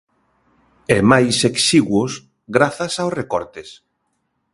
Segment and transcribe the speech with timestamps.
[0.95, 2.11] E máis exiguos
[2.55, 3.69] grazas aos recortes.